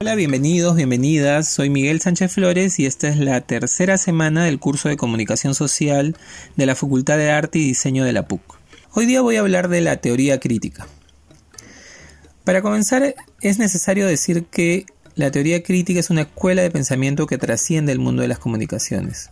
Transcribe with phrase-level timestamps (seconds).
[0.00, 1.46] Hola, bienvenidos, bienvenidas.
[1.46, 6.16] Soy Miguel Sánchez Flores y esta es la tercera semana del curso de Comunicación Social
[6.56, 8.40] de la Facultad de Arte y Diseño de la PUC.
[8.92, 10.88] Hoy día voy a hablar de la teoría crítica.
[12.44, 17.38] Para comenzar, es necesario decir que la teoría crítica es una escuela de pensamiento que
[17.38, 19.30] trasciende el mundo de las comunicaciones.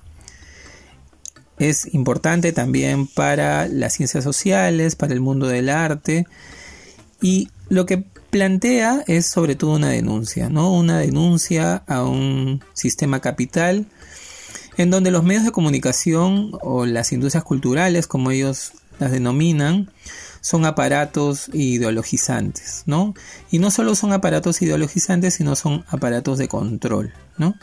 [1.58, 6.26] Es importante también para las ciencias sociales, para el mundo del arte
[7.20, 10.72] y lo que plantea es sobre todo una denuncia, ¿no?
[10.72, 13.86] Una denuncia a un sistema capital
[14.76, 19.90] en donde los medios de comunicación o las industrias culturales, como ellos las denominan,
[20.40, 23.14] son aparatos ideologizantes, ¿no?
[23.50, 27.56] Y no solo son aparatos ideologizantes, sino son aparatos de control, ¿no?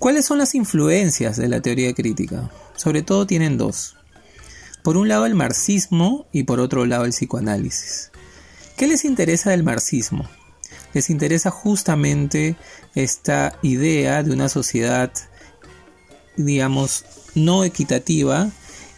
[0.00, 2.50] ¿Cuáles son las influencias de la teoría crítica?
[2.74, 3.96] Sobre todo tienen dos.
[4.82, 8.10] Por un lado el marxismo y por otro lado el psicoanálisis.
[8.78, 10.26] ¿Qué les interesa del marxismo?
[10.94, 12.56] Les interesa justamente
[12.94, 15.12] esta idea de una sociedad,
[16.38, 17.04] digamos,
[17.34, 18.50] no equitativa,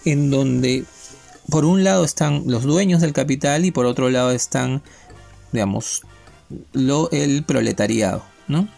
[0.04, 0.84] en donde
[1.50, 4.84] por un lado están los dueños del capital y por otro lado están,
[5.50, 6.02] digamos,
[6.72, 8.68] lo, el proletariado, ¿no?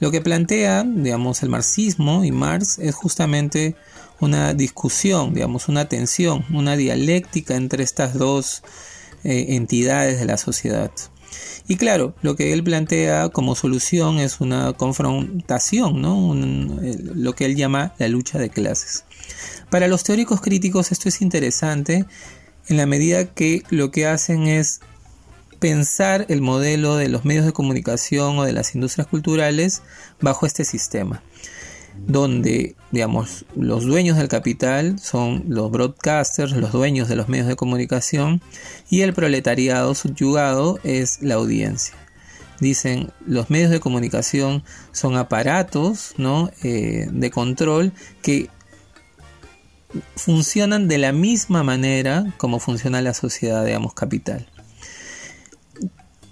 [0.00, 3.74] Lo que plantea, digamos, el marxismo y Marx es justamente
[4.20, 8.62] una discusión, digamos, una tensión, una dialéctica entre estas dos
[9.24, 10.90] eh, entidades de la sociedad.
[11.66, 16.34] Y claro, lo que él plantea como solución es una confrontación, ¿no?
[16.34, 19.04] lo que él llama la lucha de clases.
[19.70, 22.06] Para los teóricos críticos esto es interesante
[22.68, 24.80] en la medida que lo que hacen es
[25.58, 29.82] pensar el modelo de los medios de comunicación o de las industrias culturales
[30.20, 31.22] bajo este sistema
[32.06, 37.56] donde, digamos, los dueños del capital son los broadcasters, los dueños de los medios de
[37.56, 38.40] comunicación,
[38.88, 41.94] y el proletariado subyugado es la audiencia.
[42.60, 46.14] Dicen, los medios de comunicación son aparatos.
[46.62, 48.48] Eh, de control que
[50.16, 54.48] funcionan de la misma manera como funciona la sociedad, digamos, capital.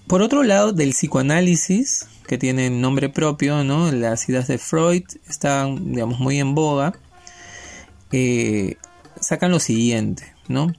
[0.07, 3.91] Por otro lado, del psicoanálisis, que tienen nombre propio, ¿no?
[3.91, 6.95] Las ideas de Freud están, digamos, muy en boga.
[8.13, 8.77] Eh,
[9.21, 10.73] sacan lo siguiente, ¿no?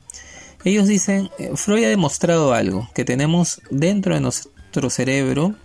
[0.64, 5.56] Ellos dicen, eh, Freud ha demostrado algo, que tenemos dentro de nuestro cerebro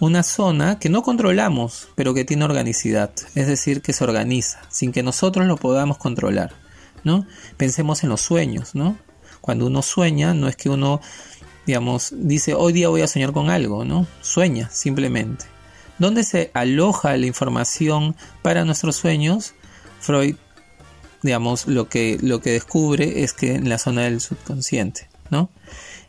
[0.00, 4.92] una zona que no controlamos, pero que tiene organicidad, es decir, que se organiza, sin
[4.92, 6.52] que nosotros lo podamos controlar,
[7.04, 7.26] ¿no?
[7.56, 8.96] Pensemos en los sueños, ¿no?
[9.40, 11.00] Cuando uno sueña, no es que uno
[11.68, 14.06] digamos, dice, hoy día voy a soñar con algo, ¿no?
[14.22, 15.44] Sueña simplemente.
[15.98, 19.52] ¿Dónde se aloja la información para nuestros sueños?
[20.00, 20.36] Freud,
[21.22, 25.50] digamos, lo que, lo que descubre es que en la zona del subconsciente, ¿no?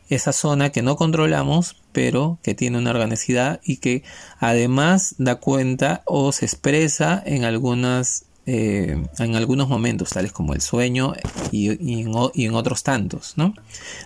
[0.08, 4.04] Esa zona que no controlamos, pero que tiene una organicidad y que
[4.40, 10.62] además da cuenta o se expresa en algunas eh, en algunos momentos, tales como el
[10.62, 11.14] sueño
[11.52, 13.34] y, en, otros tantos.
[13.36, 13.54] ¿no?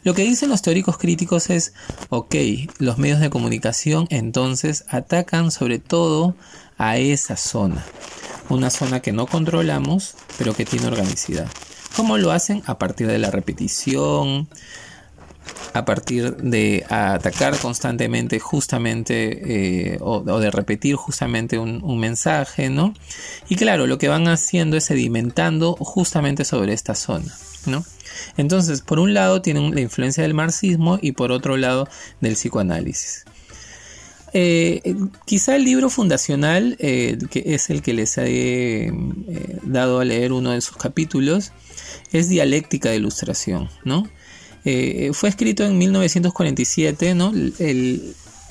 [0.04, 1.74] Lo que dicen los teóricos críticos es,
[2.10, 2.36] ok,
[2.80, 6.36] los medios de comunicación entonces atacan sobre todo
[6.78, 7.86] a esa zona,
[8.50, 11.48] una zona que no controlamos, pero que tiene organicidad.
[11.96, 12.64] ¿Cómo lo hacen?
[12.66, 14.50] A partir de la repetición,
[15.74, 22.94] a partir de atacar constantemente justamente eh, o, de repetir justamente un, mensaje, ¿no?
[23.50, 27.34] Y claro, lo que van haciendo es sedimentando justamente sobre esta zona,
[27.66, 27.84] ¿no?
[28.38, 31.88] Entonces, por un lado tienen la influencia del marxismo y por otro lado
[32.22, 33.26] del psicoanálisis.
[34.36, 34.96] Eh,
[35.26, 38.92] quizá el libro fundacional, eh, que es el que les he
[39.64, 41.52] dado a leer uno de sus capítulos,
[42.12, 44.08] es Dialéctica de Ilustración, ¿no?
[44.66, 47.34] Eh, fue escrito en 1947, ¿no?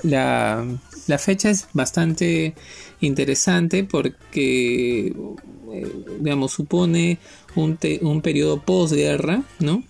[0.02, 2.54] la, fecha es bastante
[3.00, 7.18] interesante porque, eh, digamos, supone
[7.54, 9.84] un, periodo posguerra, ¿no?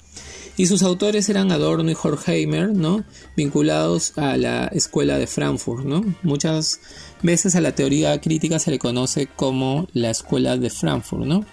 [0.56, 3.04] Y sus autores eran Adorno y Horkheimer, ¿no?
[3.36, 6.04] Vinculados a la escuela de Frankfurt, ¿no?
[6.22, 6.80] Muchas
[7.22, 11.46] veces a la teoría crítica se le conoce como la escuela de Frankfurt, ¿no?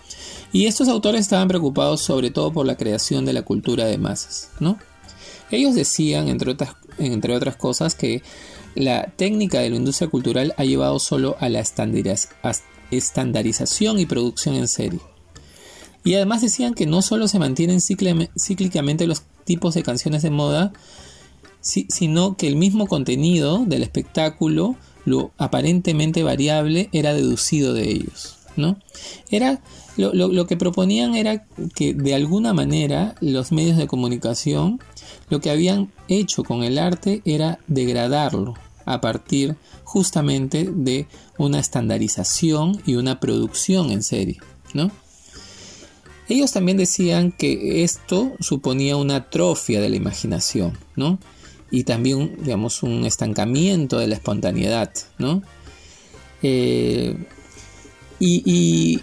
[0.51, 4.50] Y estos autores estaban preocupados sobre todo por la creación de la cultura de masas,
[4.60, 4.78] ¿no?
[5.51, 8.24] Ellos decían, entre otras, entre otras cosas, que
[8.75, 14.68] la técnica de la industria cultural ha llevado solo a la estandarización y producción en
[14.68, 15.00] serie.
[16.04, 20.72] Y además decían que no solo se mantienen cíclicamente los tipos de canciones de moda,
[21.62, 28.38] sino que el mismo contenido del espectáculo, lo aparentemente variable, era deducido de ellos.
[28.56, 28.78] ¿No?
[29.30, 29.62] Era,
[29.98, 34.80] lo, que proponían era que de alguna manera los medios de comunicación
[35.30, 38.56] lo que habían hecho con el arte era degradarlo
[38.86, 41.07] a partir justamente de
[41.38, 44.38] una estandarización y una producción en serie,
[44.74, 44.92] ¿no?
[46.30, 50.78] Ellos también decían que esto suponía una atrofia de la imaginación.
[51.72, 54.92] Y también, digamos, un estancamiento de la espontaneidad.
[56.44, 57.18] Eh,
[58.19, 59.01] y,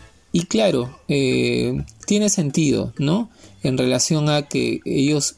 [0.48, 3.30] claro, eh, tiene sentido, ¿no?
[3.62, 5.36] En relación a que ellos,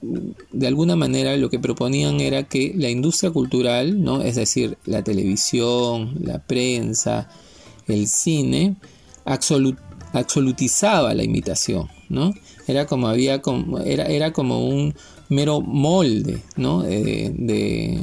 [0.53, 4.23] de alguna manera, lo que proponían era que la industria cultural, ¿no?
[4.23, 7.31] Es decir, la televisión, la prensa,
[7.87, 8.77] el cine,
[10.13, 12.35] absolutizaba la imitación, ¿no?
[12.67, 14.95] Era como había como, era, era como un
[15.29, 16.85] mero molde, ¿no?
[16.85, 18.01] Eh, de,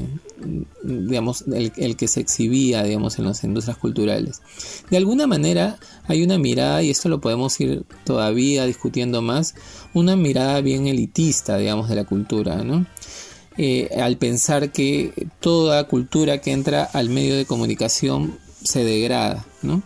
[0.84, 4.42] digamos, el, que se exhibía, digamos, en las industrias culturales.
[4.90, 9.56] De alguna manera hay una mirada, y esto lo podemos ir todavía discutiendo más,
[9.94, 12.86] una mirada bien elitista, digamos, de la cultura, ¿no?
[13.58, 19.82] Eh, al pensar que toda cultura que entra al medio de comunicación se degrada, ¿no?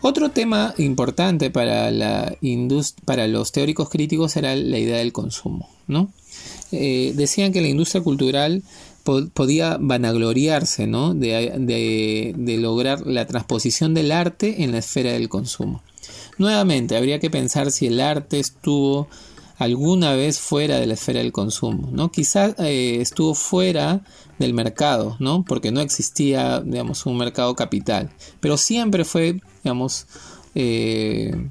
[0.00, 2.36] Otro tema importante para, la
[3.04, 5.68] para los teóricos críticos era la idea del consumo.
[5.88, 6.12] ¿no?
[6.70, 8.62] Eh, decían que la industria cultural
[9.32, 11.14] podía vanagloriarse ¿no?
[11.14, 15.82] de, de, lograr la transposición del arte en la esfera del consumo.
[16.36, 19.08] Nuevamente, habría que pensar si el arte estuvo
[19.58, 22.10] alguna vez fuera de la esfera del consumo, ¿no?
[22.10, 24.02] Quizás eh, estuvo fuera
[24.38, 25.44] del mercado, ¿no?
[25.44, 28.10] Porque no existía, digamos, un mercado capital,
[28.40, 30.06] pero siempre fue, digamos,
[30.54, 31.50] eh,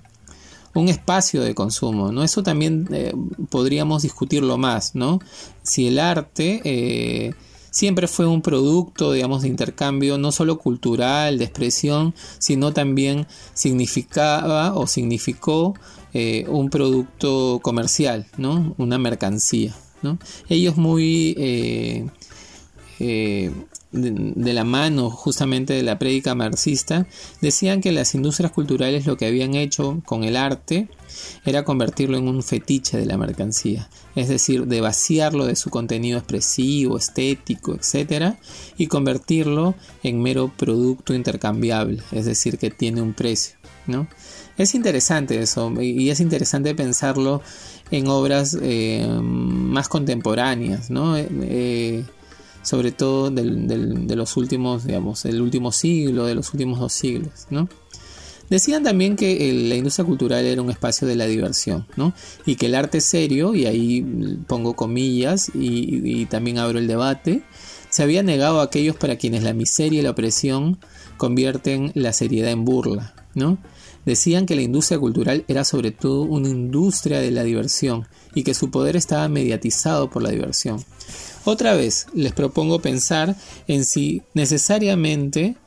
[0.74, 2.24] un espacio de consumo, ¿no?
[2.24, 3.14] Eso también eh,
[3.50, 5.20] podríamos discutirlo más, ¿no?
[5.62, 7.36] Si el arte
[7.78, 14.74] siempre fue un producto, digamos, de intercambio no solo cultural, de expresión, sino también significaba
[14.74, 15.76] o significó
[16.12, 18.74] eh, un producto comercial, ¿no?
[18.80, 20.18] Una mercancía, ¿no?
[20.50, 22.08] Ellos muy eh,
[23.00, 23.52] eh,
[23.98, 27.08] de, la mano justamente de la prédica marxista,
[27.42, 30.88] decían que las industrias culturales lo que habían hecho con el arte
[31.46, 36.18] era convertirlo en un fetiche de la mercancía, es decir, de vaciarlo de su contenido
[36.18, 38.36] expresivo, estético, etc.,
[38.78, 43.56] y convertirlo en mero producto intercambiable, es decir, que tiene un precio,
[43.88, 44.08] ¿no?
[44.58, 47.44] Es interesante eso y es interesante pensarlo
[47.92, 51.16] en obras eh, más contemporáneas, ¿no?
[51.16, 52.04] Eh,
[52.68, 57.70] sobre todo de los últimos, digamos, el último siglo, de los últimos dos siglos, ¿no?
[58.50, 62.14] Decían también que la industria cultural era un espacio de la diversión, ¿no?
[62.46, 64.06] Y que el arte serio, y ahí
[64.48, 67.42] pongo comillas y, y también abro el debate,
[67.90, 70.78] se había negado a aquellos para quienes la miseria y la opresión
[71.16, 73.58] convierten la seriedad en burla, ¿no?
[74.08, 78.54] Decían que la industria cultural era sobre todo una industria de la diversión y que
[78.54, 80.82] su poder estaba mediatizado por la diversión.
[81.44, 83.36] Otra vez, les propongo pensar
[83.68, 85.58] en si necesariamente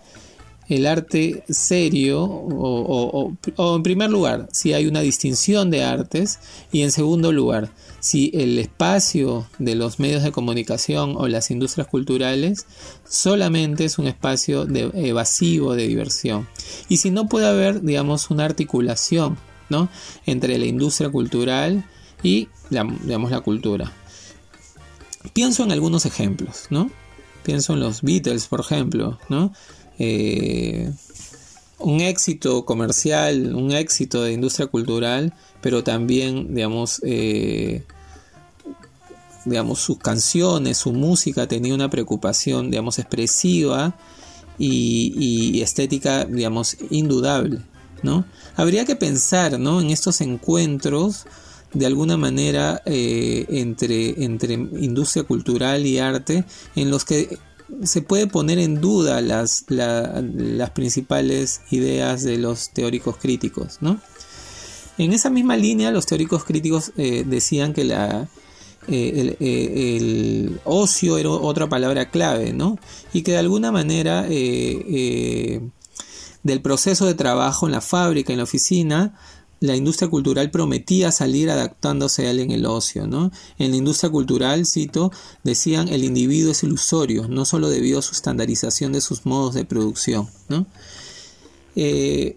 [0.70, 3.32] el arte serio o,
[3.76, 6.38] en primer lugar si hay una distinción de artes
[6.70, 11.88] y en segundo lugar si el espacio de los medios de comunicación o las industrias
[11.88, 12.66] culturales
[13.06, 16.48] solamente es un espacio de, evasivo de diversión
[16.88, 19.36] y si no puede haber digamos una articulación
[19.70, 19.88] ¿no?
[20.24, 21.84] entre la industria cultural
[22.22, 23.92] y la, digamos, la cultura
[25.32, 26.92] pienso en algunos ejemplos ¿no?
[27.42, 29.52] pienso en los Beatles por ejemplo ¿no?
[30.02, 30.90] Eh,
[31.78, 37.84] un éxito comercial, un éxito de industria cultural, pero también, digamos, eh,
[39.44, 43.94] digamos, sus canciones, su música tenía una preocupación, digamos, expresiva
[44.58, 47.60] y, estética, digamos, indudable,
[48.02, 48.24] ¿no?
[48.56, 49.82] Habría que pensar, ¿no?
[49.82, 51.26] En estos encuentros,
[51.74, 57.38] de alguna manera, eh, entre, entre industria cultural y arte, en los que
[57.82, 63.78] se puede poner en duda las, las principales ideas de los teóricos críticos.
[63.80, 64.00] ¿no?
[64.98, 68.28] En esa misma línea, los teóricos críticos eh, decían que la,
[68.88, 72.78] eh, eh, el, ocio era otra palabra clave, ¿no?
[73.12, 75.62] y que de alguna manera del
[76.62, 79.14] proceso de trabajo en la fábrica, en la oficina,
[79.60, 83.06] la industria cultural prometía salir adaptándose a él en el ocio.
[83.06, 83.30] ¿no?
[83.58, 85.12] En la industria cultural, cito,
[85.44, 89.64] decían el individuo es ilusorio, no solo debido a su estandarización de sus modos de
[89.64, 90.28] producción.
[90.48, 90.66] ¿no?
[91.76, 92.36] Eh,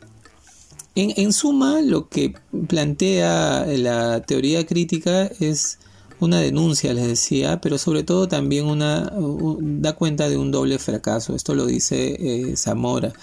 [0.95, 2.35] en, en, suma, lo que
[2.67, 5.79] plantea la teoría crítica es
[6.19, 9.11] una denuncia, les decía, pero sobre todo también una,
[9.59, 11.35] da cuenta de un doble fracaso.
[11.35, 13.13] Esto lo dice eh, Zamora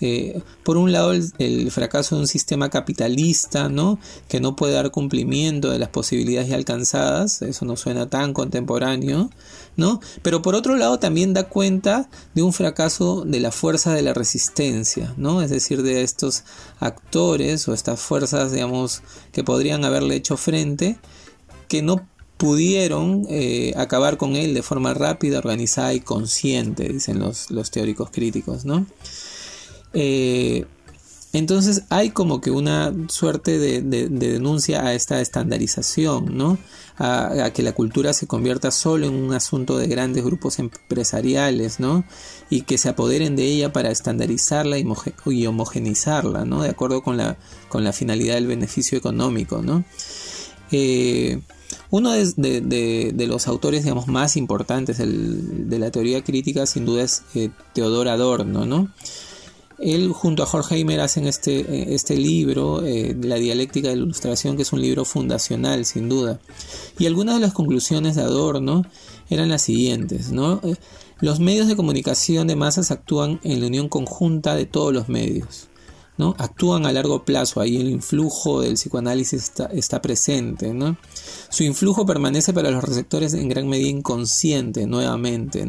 [0.00, 3.98] eh, por un lado el, fracaso de un sistema capitalista, ¿no?
[4.28, 9.30] Que no puede dar cumplimiento de las posibilidades ya alcanzadas, eso no suena tan contemporáneo,
[9.76, 10.00] ¿no?
[10.22, 14.14] Pero por otro lado también da cuenta de un fracaso de la fuerza de la
[14.14, 15.42] resistencia, ¿no?
[15.42, 16.44] Es decir, de estos
[16.78, 20.98] actores o estas fuerzas, digamos, que podrían haberle hecho frente,
[21.68, 27.50] que no pudieron eh, acabar con él de forma rápida, organizada y consciente, dicen los,
[27.50, 28.86] los teóricos críticos, ¿no?
[29.98, 30.66] Eh,
[31.32, 36.58] entonces hay como que una suerte de, denuncia a esta estandarización, ¿no?
[36.98, 42.04] A, que la cultura se convierta solo en un asunto de grandes grupos empresariales, ¿no?
[42.48, 44.86] Y que se apoderen de ella para estandarizarla y,
[45.26, 46.62] y homogenizarla, ¿no?
[46.62, 47.36] De acuerdo con la,
[47.92, 49.84] finalidad del beneficio económico, ¿no?
[50.72, 51.40] Eh,
[51.90, 57.50] uno de, los autores digamos, más importantes de la teoría crítica sin duda es eh,
[57.74, 58.90] Teodor Adorno, ¿no?
[59.78, 64.02] Él junto a Jorge Heimer hacen este, eh, este libro, eh, La dialéctica de la
[64.02, 66.40] ilustración, que es un libro fundacional, sin duda.
[66.98, 68.82] Y algunas de las conclusiones de Adorno
[69.28, 70.32] eran las siguientes.
[70.32, 70.76] Eh,
[71.20, 75.68] los medios de comunicación de masas actúan en la unión conjunta de todos los medios.
[76.18, 76.34] ¿No?
[76.38, 80.96] Actúan a largo plazo, ahí el influjo del psicoanálisis está, presente, ¿no?
[81.50, 85.66] Su influjo permanece para los receptores en gran medida inconsciente, nuevamente.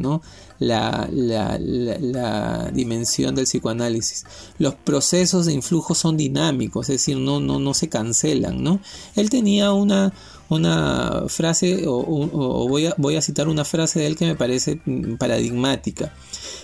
[0.59, 4.25] La, la, dimensión del psicoanálisis.
[4.57, 8.81] Los procesos de influjo son dinámicos, es decir, no, no, no se cancelan.
[9.15, 10.13] Él tenía una,
[10.49, 14.79] una frase, o, voy, a, voy a citar una frase de él que me parece
[15.17, 16.13] paradigmática.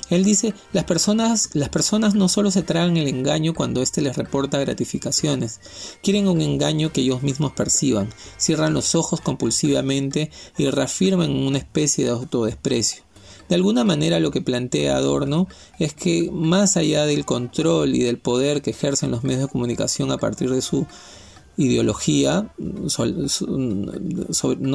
[0.10, 4.18] Él dice, las personas, las personas no solo se tragan el engaño cuando éste les
[4.18, 5.60] reporta gratificaciones,
[6.02, 12.06] quieren un engaño que ellos mismos perciban, cierran los ojos compulsivamente y reafirman una especie
[12.06, 13.04] de autodesprecio.
[13.50, 15.48] De alguna manera lo que plantea Adorno
[15.78, 20.12] es que más allá del control y del poder que ejercen los medios de comunicación
[20.12, 20.88] a partir de su
[21.58, 22.90] ideología, no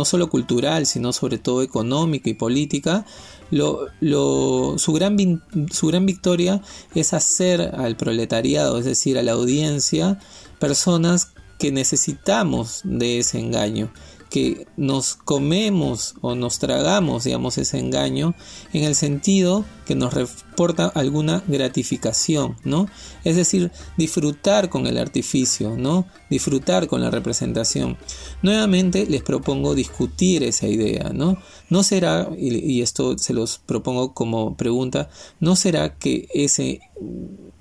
[0.04, 3.04] solo cultural, sino sobre todo económica y política,
[3.50, 6.62] su, gran, su gran victoria
[6.94, 10.18] es hacer al proletariado, es decir, a la audiencia,
[10.58, 13.90] personas que necesitamos de ese engaño,
[14.30, 18.34] que nos comemos o nos tragamos, digamos, ese engaño
[18.72, 22.88] en el sentido que nos reporta alguna gratificación, ¿no?
[23.24, 26.06] Es decir, disfrutar con el artificio, ¿no?
[26.28, 27.96] Disfrutar con la representación.
[28.42, 31.38] Nuevamente les propongo discutir esa idea, ¿no?
[31.70, 35.08] No será, y esto se los propongo como pregunta,
[35.40, 36.80] no será que ese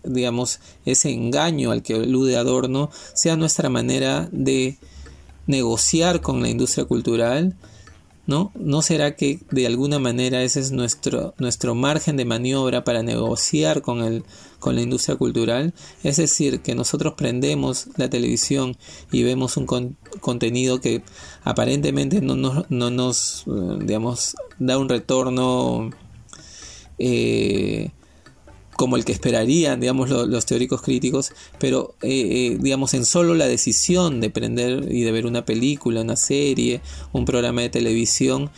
[0.03, 4.77] digamos, ese engaño al que alude Adorno sea nuestra manera de
[5.47, 7.55] negociar con la industria cultural,
[8.27, 8.51] ¿no?
[8.55, 13.81] ¿No será que de alguna manera ese es nuestro, nuestro margen de maniobra para negociar
[13.81, 14.23] con, el,
[14.59, 15.73] con la industria cultural?
[16.03, 18.75] Es decir, que nosotros prendemos la televisión
[19.11, 19.65] y vemos un
[20.19, 21.03] contenido que
[21.43, 22.35] aparentemente no,
[22.67, 25.89] no nos, eh, digamos, da un retorno
[26.99, 27.91] eh,
[28.77, 33.47] como el que esperarían, digamos, los teóricos críticos, pero, eh, eh, digamos, en solo la
[33.47, 36.81] decisión de prender y de ver una película, una serie,
[37.11, 38.51] un programa de televisión,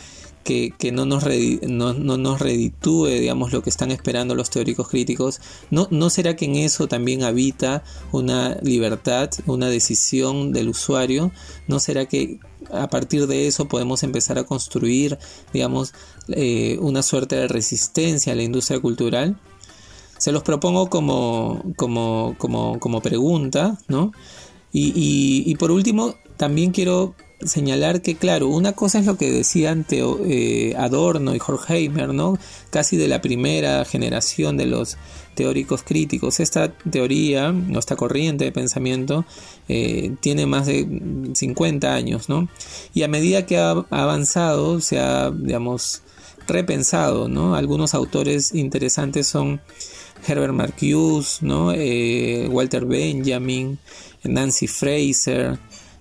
[0.44, 1.24] que, no, nos
[1.62, 6.46] no, nos reditúe, digamos, lo que están esperando los teóricos críticos, ¿no, ¿no será que
[6.46, 11.30] en eso también habita una libertad, una decisión del usuario?
[11.68, 12.40] ¿No será que
[12.72, 15.18] a partir de eso podemos empezar a construir,
[15.52, 15.94] digamos,
[16.28, 19.38] eh, una suerte de resistencia a la industria cultural?
[20.20, 24.12] Se los propongo como, como, como, como pregunta, ¿no?
[24.70, 24.92] Y,
[25.46, 30.74] y, por último, también quiero señalar que, claro, una cosa es lo que decían eh,
[30.76, 32.38] Adorno y Horkheimer, ¿no?
[32.68, 34.98] Casi de la primera generación de los
[35.34, 36.38] teóricos críticos.
[36.38, 39.24] Esta teoría, esta corriente de pensamiento,
[39.70, 40.86] eh, tiene más de
[41.32, 42.46] 50 años, ¿no?
[42.92, 46.02] Y a medida que ha avanzado, se ha, digamos,
[46.46, 47.54] repensado, ¿no?
[47.54, 49.62] Algunos autores interesantes son
[50.26, 51.72] Herbert Marcuse, ¿no?
[51.72, 53.78] Eh, Walter Benjamin,
[54.24, 55.58] Nancy Fraser,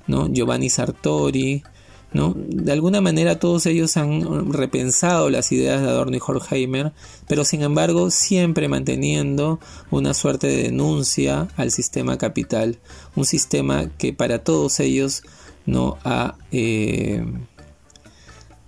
[0.07, 0.27] ¿no?
[0.27, 1.63] Giovanni Sartori,
[2.11, 2.33] ¿no?
[2.35, 6.91] De alguna manera todos ellos han repensado las ideas de Adorno y Horkheimer,
[7.27, 9.59] pero sin embargo siempre manteniendo
[9.91, 12.79] una suerte de denuncia al sistema capital,
[13.15, 15.23] un sistema que para todos ellos
[15.65, 17.23] no ha, eh,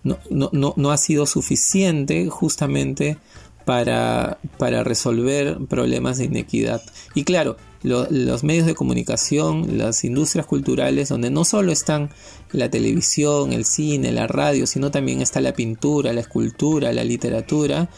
[0.04, 3.18] no, no, no ha sido suficiente justamente
[3.66, 6.82] para, para resolver problemas de inequidad.
[7.16, 12.10] Y claro, los medios de comunicación, las industrias culturales, donde no solo están
[12.52, 17.90] la televisión, el cine, la radio, sino también está la pintura, la escultura, la literatura,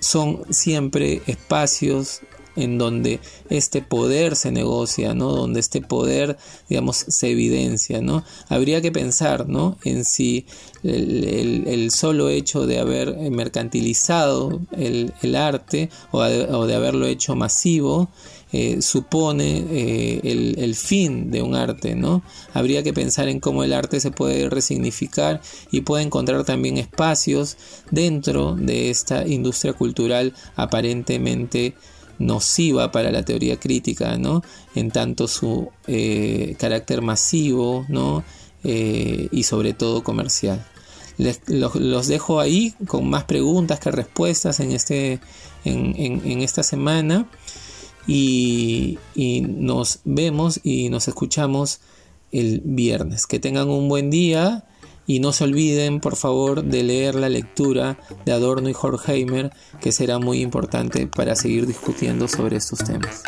[0.00, 2.22] son siempre espacios
[2.56, 5.32] en donde este poder se negocia, ¿no?
[5.32, 6.36] Donde este poder,
[6.68, 8.24] digamos, se evidencia, ¿no?
[8.48, 9.78] Habría que pensar, ¿no?
[9.84, 10.46] En si
[10.82, 18.10] el, solo hecho de haber mercantilizado el, arte o de haberlo hecho masivo
[18.54, 20.20] eh, supone eh,
[20.58, 22.22] el, fin de un arte, ¿no?
[22.52, 25.40] Habría que pensar en cómo el arte se puede resignificar
[25.70, 27.56] y puede encontrar también espacios
[27.90, 31.74] dentro de esta industria cultural aparentemente
[32.22, 34.42] nociva para la teoría crítica, ¿no?
[34.74, 38.24] En tanto su eh, carácter masivo, ¿no?
[38.64, 40.64] y sobre todo comercial.
[41.18, 45.18] los, dejo ahí con más preguntas que respuestas en, este,
[45.64, 47.26] en esta semana
[48.06, 48.98] y,
[49.46, 51.80] nos vemos y nos escuchamos
[52.30, 53.26] el viernes.
[53.26, 54.64] Que tengan un buen día
[55.06, 59.92] y no se olviden por favor de leer la lectura de Adorno y Horkheimer que
[59.92, 63.22] será muy importante para seguir discutiendo sobre estos temas.